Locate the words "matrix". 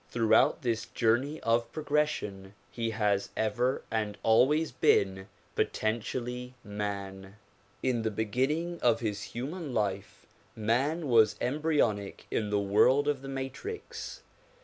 13.29-14.23